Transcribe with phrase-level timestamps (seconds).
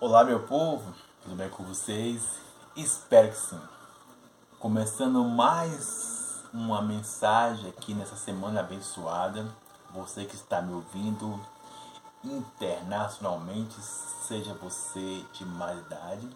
[0.00, 2.22] Olá, meu povo, tudo bem com vocês?
[2.76, 3.60] Espero que sim.
[4.60, 9.44] Começando mais uma mensagem aqui nessa semana abençoada.
[9.90, 11.44] Você que está me ouvindo
[12.22, 16.30] internacionalmente, seja você de mais idade.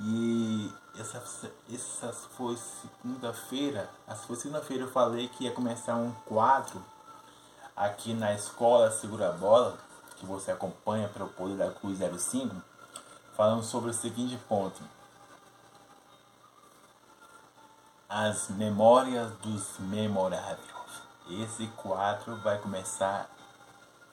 [0.00, 3.90] E essa, essa foi segunda-feira.
[4.06, 6.80] Essa foi segunda-feira eu falei que ia começar um quadro
[7.74, 9.76] aqui na escola Segura a Bola
[10.22, 12.54] que você acompanha pelo Poder da Cruz 05,
[13.36, 14.80] falando sobre o seguinte ponto.
[18.08, 20.70] As memórias dos memoráveis.
[21.28, 23.28] Esse quadro vai começar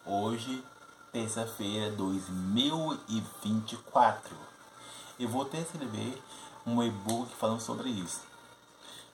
[0.04, 0.66] hoje,
[1.12, 4.36] terça-feira, 2024.
[5.20, 6.20] Eu vou até escrever
[6.66, 8.24] um e-book falando sobre isso.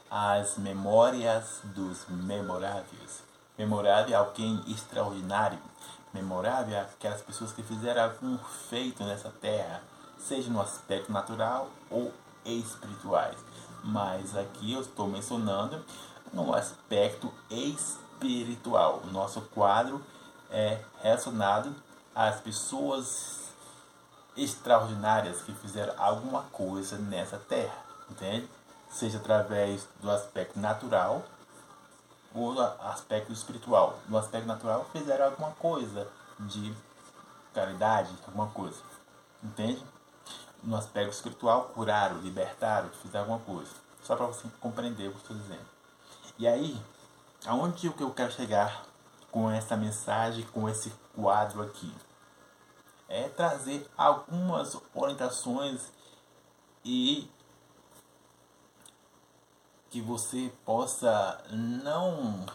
[0.09, 3.21] As memórias dos memoráveis.
[3.57, 5.59] Memorável é alguém extraordinário
[6.15, 8.37] memorável aquelas pessoas que fizeram algum
[8.69, 9.83] feito nessa terra,
[10.17, 12.11] seja no aspecto natural ou
[12.45, 13.37] espirituais.
[13.83, 15.83] Mas aqui eu estou mencionando
[16.33, 19.01] no aspecto espiritual.
[19.03, 20.01] O nosso quadro
[20.49, 21.75] é relacionado
[22.15, 23.49] às pessoas
[24.37, 27.77] extraordinárias que fizeram alguma coisa nessa terra,
[28.09, 28.49] entende?
[28.89, 31.25] Seja através do aspecto natural
[32.35, 33.97] o aspecto espiritual.
[34.09, 36.07] No aspecto natural, fizeram alguma coisa
[36.39, 36.75] de
[37.53, 38.81] caridade, alguma coisa.
[39.41, 39.81] Entende?
[40.61, 43.71] No aspecto espiritual, curaram, libertaram, fizeram alguma coisa.
[44.03, 45.65] Só para você compreender o que eu estou dizendo.
[46.37, 46.79] E aí,
[47.45, 48.85] aonde que eu quero chegar
[49.31, 51.93] com essa mensagem, com esse quadro aqui?
[53.07, 55.89] É trazer algumas orientações
[56.83, 57.29] e
[59.95, 62.45] que você possa não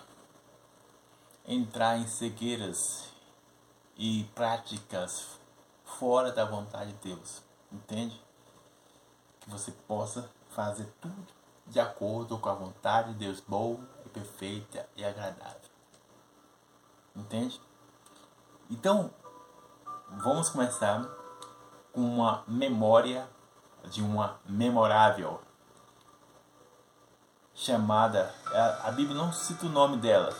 [1.48, 3.08] entrar em cegueiras
[3.96, 5.41] e práticas
[5.83, 8.22] fora da vontade de Deus, entende?
[9.41, 11.33] Que você possa fazer tudo
[11.66, 15.70] de acordo com a vontade de Deus boa e perfeita e agradável.
[17.17, 17.58] Entende?
[18.68, 19.11] Então,
[20.11, 21.08] vamos começar
[21.90, 23.27] com uma memória
[23.84, 25.40] de uma memorável
[27.60, 28.34] chamada.
[28.82, 30.34] A Bíblia não cita o nome dela,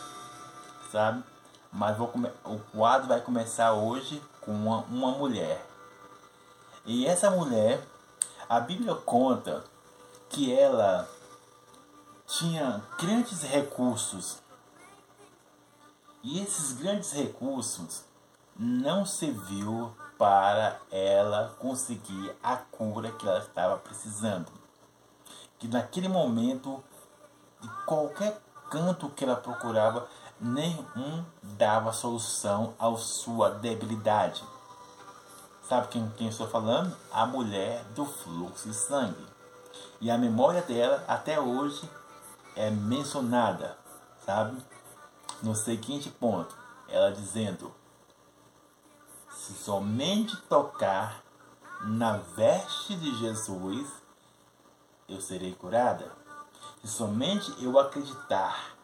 [0.91, 1.23] sabe?
[1.71, 5.65] Mas vou come, o quadro vai começar hoje com uma, uma mulher.
[6.85, 7.81] E essa mulher,
[8.49, 9.63] a Bíblia conta
[10.29, 11.07] que ela
[12.25, 14.39] tinha grandes recursos.
[16.23, 18.03] E esses grandes recursos
[18.57, 24.51] não serviu para ela conseguir a cura que ela estava precisando.
[25.57, 26.83] Que naquele momento
[27.61, 30.07] de qualquer canto que ela procurava,
[30.39, 34.43] nenhum dava solução à sua debilidade.
[35.67, 36.95] Sabe quem, quem estou falando?
[37.11, 39.25] A mulher do fluxo de sangue.
[40.01, 41.87] E a memória dela até hoje
[42.55, 43.77] é mencionada,
[44.25, 44.57] sabe?
[45.41, 46.55] No seguinte ponto,
[46.87, 47.73] ela dizendo:
[49.29, 51.23] Se somente tocar
[51.83, 53.87] na veste de Jesus,
[55.07, 56.20] eu serei curada.
[56.81, 58.75] Se somente eu acreditar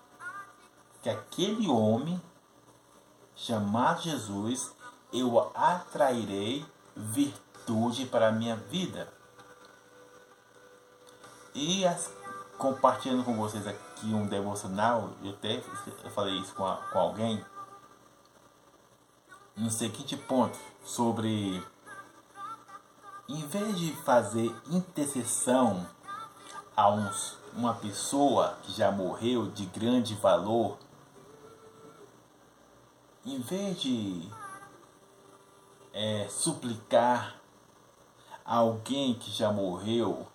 [1.02, 2.22] que aquele homem
[3.36, 4.76] chamado Jesus,
[5.12, 6.66] eu atrairei
[6.96, 9.12] virtude para a minha vida.
[11.54, 12.12] E as,
[12.58, 15.64] compartilhando com vocês aqui um devocional, eu até
[16.04, 17.44] eu falei isso com, a, com alguém,
[19.56, 21.64] no seguinte ponto, sobre
[23.28, 25.88] em vez de fazer intercessão
[26.76, 30.78] a uns uma pessoa que já morreu de grande valor,
[33.26, 34.30] em vez de
[35.94, 37.36] é, suplicar
[38.46, 40.28] a alguém que já morreu,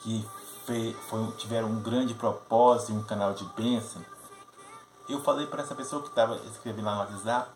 [0.00, 0.28] que
[0.66, 4.04] foi, foi, tiveram um grande propósito, um canal de bênção,
[5.08, 7.50] eu falei para essa pessoa que estava escrevendo lá no WhatsApp,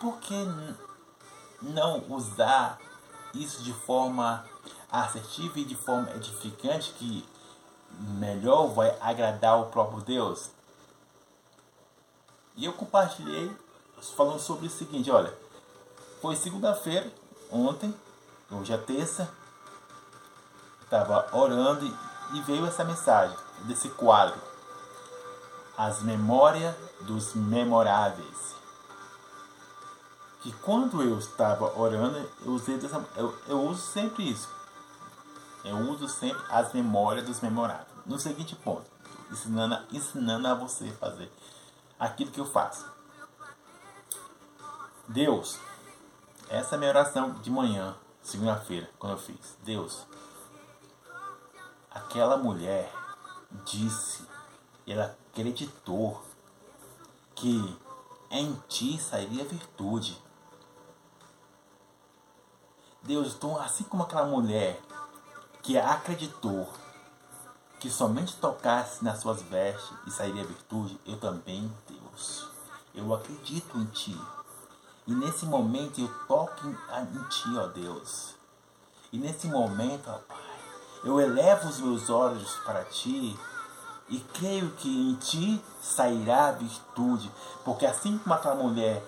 [0.00, 0.34] por que
[1.60, 2.78] não usar
[3.34, 4.44] isso de forma
[4.92, 7.26] assertiva e de forma edificante que
[7.90, 10.50] melhor vai agradar o próprio Deus.
[12.54, 13.50] E eu compartilhei
[14.14, 15.32] falando sobre o seguinte, olha,
[16.20, 17.10] foi segunda-feira,
[17.50, 17.94] ontem,
[18.50, 19.32] hoje é terça,
[20.82, 21.86] estava orando
[22.34, 24.38] e veio essa mensagem desse quadro,
[25.76, 28.52] as memórias dos memoráveis
[30.42, 34.48] que quando eu estava orando, eu, usei dessa, eu, eu uso sempre isso.
[35.64, 37.88] Eu uso sempre as memórias dos memoráveis.
[38.04, 38.90] No seguinte ponto,
[39.30, 41.32] ensinando, ensinando a você fazer
[41.98, 42.90] aquilo que eu faço.
[45.08, 45.58] Deus,
[46.48, 49.56] Essa é a minha oração de manhã, segunda-feira, quando eu fiz.
[49.64, 50.06] Deus,
[51.90, 52.92] aquela mulher
[53.64, 54.26] disse,
[54.86, 56.22] ela acreditou
[57.34, 57.78] que
[58.30, 60.22] em ti sairia virtude.
[63.02, 64.78] Deus, então, assim como aquela mulher
[65.62, 66.68] que acreditou
[67.78, 72.48] que somente tocasse nas suas vestes e sairia virtude, eu também, Deus,
[72.94, 74.16] eu acredito em ti.
[75.06, 78.36] E nesse momento eu toco em, ti, ó Deus.
[79.12, 80.38] E nesse momento, ó Pai,
[81.04, 83.36] eu elevo os meus olhos para ti
[84.08, 87.32] e creio que em ti sairá virtude,
[87.64, 89.02] porque assim como aquela mulher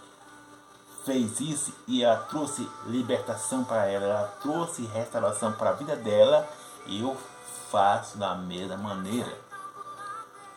[1.04, 6.48] fez isso e ela trouxe libertação para ela, ela trouxe restauração para a vida dela,
[6.86, 7.16] eu
[7.70, 9.38] faço da mesma maneira.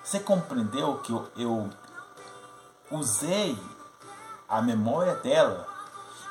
[0.04, 1.70] Você compreendeu que eu, eu
[2.90, 3.58] usei
[4.48, 5.68] a memória dela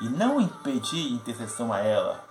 [0.01, 2.23] e não impedi intercessão a ela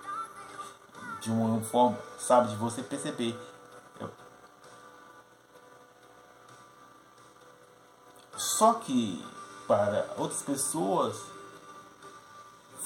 [1.21, 3.39] de uma forma, sabe, de você perceber.
[4.01, 4.11] Eu...
[8.37, 9.25] Só que
[9.67, 11.36] para outras pessoas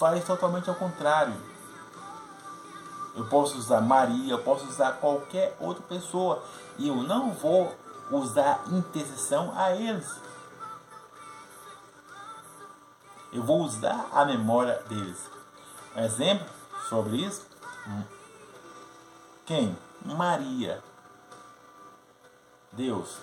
[0.00, 1.34] faz totalmente ao contrário.
[3.14, 6.42] Eu posso usar Maria, eu posso usar qualquer outra pessoa
[6.78, 7.76] e eu não vou
[8.10, 10.10] usar intercessão a eles.
[13.30, 15.28] Eu vou usar a memória deles.
[15.94, 16.48] Um exemplo
[16.88, 17.46] sobre isso?
[19.44, 19.76] Quem?
[20.02, 20.82] Maria.
[22.72, 23.18] Deus.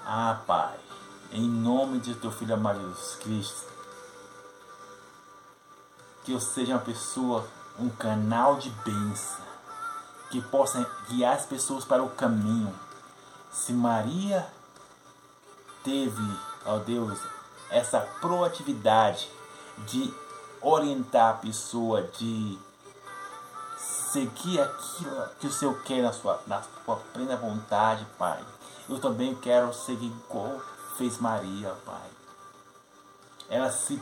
[0.00, 0.78] Ah, Pai,
[1.30, 3.77] em nome de teu filho amado Jesus Cristo,
[6.28, 7.48] que eu seja uma pessoa,
[7.78, 9.40] um canal de bênção,
[10.30, 12.78] que possa guiar as pessoas para o caminho.
[13.50, 14.46] Se Maria
[15.82, 17.18] teve, ó Deus,
[17.70, 19.26] essa proatividade
[19.86, 20.12] de
[20.60, 22.58] orientar a pessoa, de
[24.12, 28.44] seguir aquilo que o Senhor quer na sua, na sua plena vontade, Pai.
[28.86, 30.60] Eu também quero seguir igual
[30.98, 32.10] fez Maria, Pai.
[33.48, 33.98] Ela se,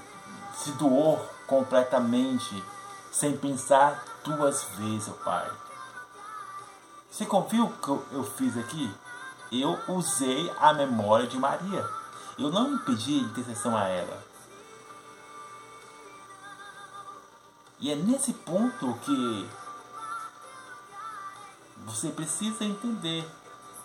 [0.57, 2.63] se doou completamente,
[3.11, 5.49] sem pensar duas vezes, Pai.
[7.11, 8.93] Você confia o que eu fiz aqui?
[9.51, 11.89] Eu usei a memória de Maria.
[12.39, 14.23] Eu não impedi intercessão a ela.
[17.79, 19.49] E é nesse ponto que
[21.87, 23.27] você precisa entender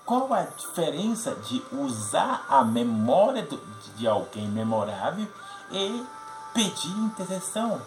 [0.05, 3.47] qual a diferença de usar a memória
[3.95, 5.27] de alguém memorável
[5.71, 6.05] e
[6.53, 7.81] pedir intercessão.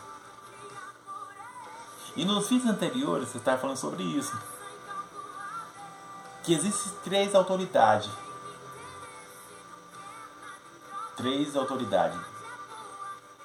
[2.16, 4.36] E nos vídeos anteriores você está falando sobre isso.
[6.42, 8.10] Que existem três autoridades.
[11.16, 12.18] Três autoridades.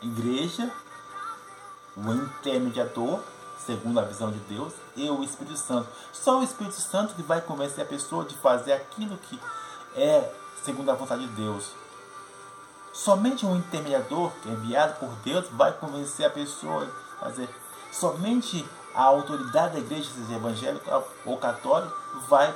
[0.02, 0.72] Igreja,
[1.96, 3.22] o intermediador,
[3.66, 5.90] segundo a visão de Deus, e o Espírito Santo.
[6.14, 9.40] Só o Espírito Santo que vai convencer a pessoa de fazer aquilo que
[9.96, 10.32] é
[10.64, 11.72] segundo a vontade de Deus.
[13.00, 16.86] Somente um intermediador é enviado por Deus vai convencer a pessoa
[17.22, 17.50] a fazer.
[17.94, 21.96] Somente a autoridade da igreja, seja evangélica ou católica,
[22.28, 22.54] vai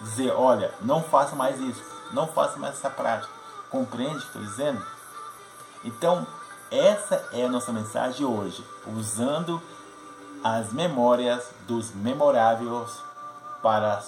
[0.00, 3.32] dizer: olha, não faça mais isso, não faça mais essa prática.
[3.70, 4.86] Compreende o que estou dizendo?
[5.84, 6.24] Então,
[6.70, 9.60] essa é a nossa mensagem hoje, usando
[10.44, 13.02] as memórias dos memoráveis
[13.60, 14.00] para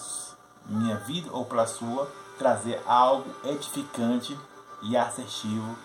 [0.67, 4.38] minha vida ou para a sua, trazer algo edificante
[4.82, 5.76] e assertivo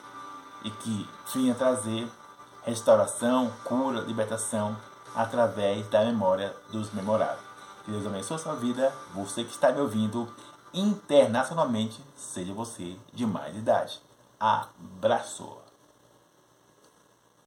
[0.64, 2.08] e que venha trazer
[2.66, 4.76] restauração, cura, libertação
[5.16, 7.54] através da memória dos memoráveis.
[7.84, 8.94] Que Deus abençoe a sua vida.
[9.14, 10.34] Você que está me ouvindo
[10.74, 14.02] internacionalmente, seja você de mais idade.
[14.40, 15.63] Abraço!